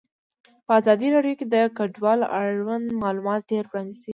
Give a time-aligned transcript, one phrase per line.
[0.65, 4.09] په ازادي راډیو کې د کډوال اړوند معلومات ډېر وړاندې شوي.